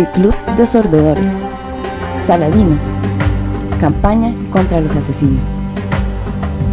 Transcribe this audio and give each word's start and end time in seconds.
El 0.00 0.06
Club 0.12 0.34
de 0.56 0.66
Sorbedores. 0.66 1.44
Saladino. 2.22 2.78
Campaña 3.78 4.32
contra 4.50 4.80
los 4.80 4.96
asesinos. 4.96 5.58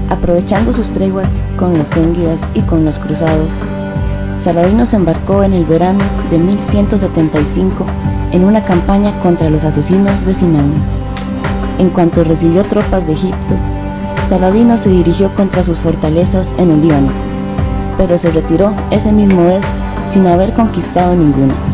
Aprovechando 0.10 0.72
sus 0.72 0.92
treguas 0.92 1.42
con 1.58 1.78
los 1.78 1.90
Zéngidas 1.90 2.48
y 2.54 2.62
con 2.62 2.86
los 2.86 3.00
cruzados, 3.00 3.64
Saladino 4.40 4.86
se 4.86 4.96
embarcó 4.96 5.44
en 5.44 5.52
el 5.52 5.66
verano 5.66 6.06
de 6.32 6.38
1175 6.38 7.86
en 8.32 8.46
una 8.46 8.64
campaña 8.64 9.12
contra 9.20 9.50
los 9.50 9.66
asesinos 9.66 10.26
de 10.26 10.34
Sinán. 10.34 10.72
En 11.80 11.90
cuanto 11.90 12.24
recibió 12.24 12.64
tropas 12.64 13.08
de 13.08 13.12
Egipto, 13.12 13.56
Saladino 14.24 14.78
se 14.78 14.90
dirigió 14.90 15.36
contra 15.36 15.66
sus 15.66 15.80
fortalezas 15.80 16.56
en 16.58 16.72
el 16.72 16.82
Líbano, 16.82 17.12
pero 17.98 18.18
se 18.18 18.32
retiró 18.32 18.74
ese 18.90 19.12
mismo 19.12 19.44
mes 19.44 19.66
sin 20.08 20.28
haber 20.28 20.54
conquistado 20.54 21.14
ninguna. 21.14 21.67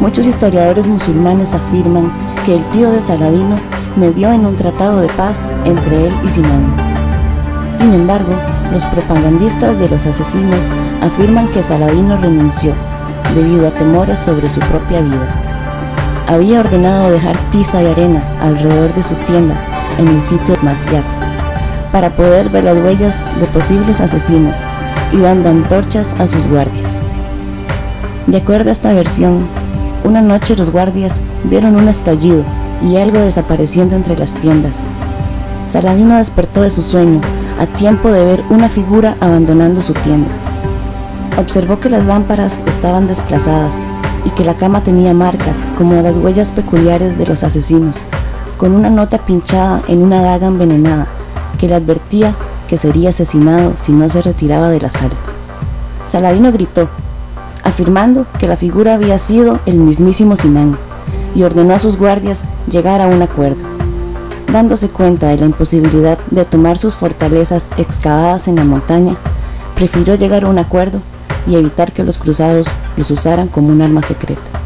Muchos 0.00 0.26
historiadores 0.26 0.86
musulmanes 0.86 1.54
afirman 1.54 2.12
que 2.44 2.54
el 2.54 2.64
tío 2.66 2.90
de 2.90 3.00
Saladino 3.00 3.56
medió 3.96 4.30
en 4.30 4.44
un 4.44 4.54
tratado 4.54 5.00
de 5.00 5.08
paz 5.08 5.50
entre 5.64 6.06
él 6.06 6.12
y 6.24 6.28
Sinán. 6.28 6.64
Sin 7.72 7.94
embargo, 7.94 8.32
los 8.72 8.84
propagandistas 8.86 9.78
de 9.78 9.88
los 9.88 10.04
asesinos 10.04 10.70
afirman 11.00 11.48
que 11.48 11.62
Saladino 11.62 12.16
renunció 12.18 12.72
debido 13.34 13.66
a 13.66 13.70
temores 13.70 14.18
sobre 14.18 14.50
su 14.50 14.60
propia 14.60 15.00
vida. 15.00 15.28
Había 16.28 16.60
ordenado 16.60 17.10
dejar 17.10 17.36
tiza 17.50 17.82
y 17.82 17.86
arena 17.86 18.22
alrededor 18.42 18.94
de 18.94 19.02
su 19.02 19.14
tienda 19.14 19.54
en 19.98 20.08
el 20.08 20.20
sitio 20.20 20.56
Masyaf 20.62 21.04
para 21.90 22.10
poder 22.10 22.50
ver 22.50 22.64
las 22.64 22.76
huellas 22.76 23.22
de 23.40 23.46
posibles 23.46 24.00
asesinos 24.00 24.62
y 25.12 25.18
dando 25.18 25.48
antorchas 25.48 26.14
a 26.18 26.26
sus 26.26 26.46
guardias. 26.46 27.00
De 28.26 28.36
acuerdo 28.36 28.68
a 28.68 28.72
esta 28.72 28.92
versión, 28.92 29.46
una 30.06 30.22
noche 30.22 30.54
los 30.54 30.70
guardias 30.70 31.20
vieron 31.44 31.74
un 31.74 31.88
estallido 31.88 32.44
y 32.80 32.96
algo 32.96 33.18
desapareciendo 33.18 33.96
entre 33.96 34.16
las 34.16 34.34
tiendas. 34.34 34.84
Saladino 35.66 36.16
despertó 36.16 36.62
de 36.62 36.70
su 36.70 36.80
sueño 36.80 37.20
a 37.58 37.66
tiempo 37.66 38.12
de 38.12 38.24
ver 38.24 38.44
una 38.48 38.68
figura 38.68 39.16
abandonando 39.20 39.82
su 39.82 39.94
tienda. 39.94 40.30
Observó 41.38 41.80
que 41.80 41.90
las 41.90 42.06
lámparas 42.06 42.60
estaban 42.66 43.08
desplazadas 43.08 43.84
y 44.24 44.30
que 44.30 44.44
la 44.44 44.54
cama 44.54 44.84
tenía 44.84 45.12
marcas 45.12 45.66
como 45.76 46.00
las 46.00 46.16
huellas 46.16 46.52
peculiares 46.52 47.18
de 47.18 47.26
los 47.26 47.42
asesinos, 47.42 48.02
con 48.58 48.72
una 48.76 48.90
nota 48.90 49.18
pinchada 49.18 49.82
en 49.88 50.02
una 50.02 50.22
daga 50.22 50.46
envenenada 50.46 51.08
que 51.58 51.66
le 51.68 51.74
advertía 51.74 52.32
que 52.68 52.78
sería 52.78 53.08
asesinado 53.08 53.72
si 53.76 53.90
no 53.92 54.08
se 54.08 54.22
retiraba 54.22 54.68
del 54.68 54.84
asalto. 54.84 55.16
Saladino 56.06 56.52
gritó, 56.52 56.88
afirmando 57.66 58.26
que 58.38 58.46
la 58.46 58.56
figura 58.56 58.94
había 58.94 59.18
sido 59.18 59.58
el 59.66 59.78
mismísimo 59.78 60.36
Sinán, 60.36 60.78
y 61.34 61.42
ordenó 61.42 61.74
a 61.74 61.78
sus 61.78 61.98
guardias 61.98 62.44
llegar 62.70 63.00
a 63.00 63.08
un 63.08 63.20
acuerdo. 63.22 63.62
Dándose 64.52 64.88
cuenta 64.88 65.28
de 65.28 65.38
la 65.38 65.46
imposibilidad 65.46 66.16
de 66.30 66.44
tomar 66.44 66.78
sus 66.78 66.94
fortalezas 66.94 67.68
excavadas 67.76 68.46
en 68.46 68.56
la 68.56 68.64
montaña, 68.64 69.16
prefirió 69.74 70.14
llegar 70.14 70.44
a 70.44 70.48
un 70.48 70.58
acuerdo 70.58 71.00
y 71.46 71.56
evitar 71.56 71.92
que 71.92 72.04
los 72.04 72.18
cruzados 72.18 72.68
los 72.96 73.10
usaran 73.10 73.48
como 73.48 73.68
un 73.68 73.82
arma 73.82 74.02
secreta. 74.02 74.65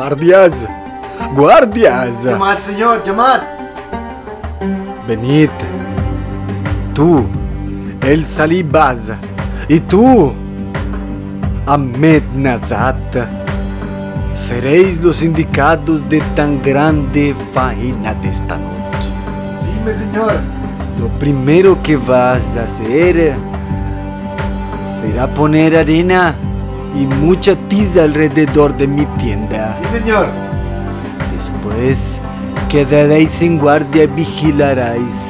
Guardias, 0.00 0.52
guardias, 1.36 2.24
Llamad, 2.24 2.58
señor, 2.58 3.02
llamad. 3.02 3.40
venid. 5.06 5.50
Tú, 6.94 7.26
el 8.06 8.24
Salibaz, 8.24 9.10
y 9.68 9.78
tú, 9.80 10.32
Ahmed 11.66 12.22
Nazat, 12.34 12.96
seréis 14.34 15.02
los 15.02 15.22
indicados 15.22 16.08
de 16.08 16.22
tan 16.34 16.62
grande 16.62 17.36
faena 17.52 18.14
de 18.14 18.30
esta 18.30 18.56
noche. 18.56 19.10
Sí, 19.58 19.68
mi 19.84 19.92
señor. 19.92 20.40
Lo 20.98 21.08
primero 21.18 21.76
que 21.82 21.98
vas 21.98 22.56
a 22.56 22.64
hacer 22.64 23.34
será 25.02 25.26
poner 25.26 25.76
arena 25.76 26.34
y 26.94 27.06
mucha 27.06 27.54
tiza 27.68 28.04
alrededor 28.04 28.76
de 28.76 28.86
mi 28.86 29.06
tienda. 29.18 29.74
Sí, 29.74 29.98
señor. 29.98 30.28
Después 31.36 32.20
quedaréis 32.68 33.40
en 33.42 33.58
guardia 33.58 34.04
y 34.04 34.06
vigilaréis. 34.08 35.26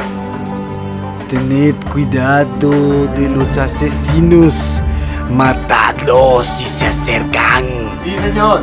Tened 1.28 1.75
cuidado 1.93 3.06
de 3.16 3.28
los 3.28 3.56
asesinos. 3.56 4.82
Matadlos 5.31 6.47
si 6.47 6.66
se 6.66 6.87
acercan. 6.87 7.65
Sí, 8.03 8.10
señor. 8.19 8.62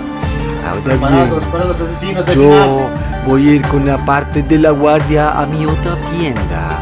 Ahora 0.67 0.81
Preparados 0.83 1.39
bien, 1.39 1.51
para 1.51 1.65
los 1.65 1.79
asesinos 1.79 2.25
de 2.25 2.35
yo 2.35 2.89
voy 3.25 3.49
a 3.49 3.53
ir 3.53 3.67
con 3.67 3.85
la 3.85 3.97
parte 4.05 4.41
de 4.41 4.59
la 4.59 4.71
guardia 4.71 5.39
a 5.39 5.45
mi 5.45 5.65
otra 5.65 5.95
tienda. 6.11 6.79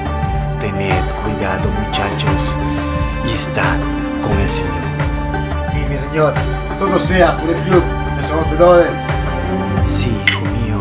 Tened 0.59 1.03
cuidado 1.23 1.69
muchachos 1.85 2.55
y 3.31 3.35
estad 3.35 3.77
con 4.23 4.35
el 4.39 4.49
Señor. 4.49 4.94
Señor. 6.15 6.33
Todo 6.79 6.97
sea 6.97 7.35
por 7.35 7.49
el 7.49 7.57
club 7.63 7.83
de 8.15 8.23
sorbedores. 8.23 8.87
Sí, 9.83 10.17
hijo 10.25 10.45
mío. 10.45 10.77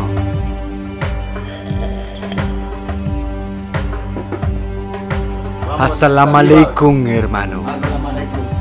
Vamos, 5.67 5.91
Salibas. 5.91 6.35
alaikum, 6.35 7.07
hermano. 7.07 7.65
Assalamu 7.67 8.07
alaikum. 8.07 8.54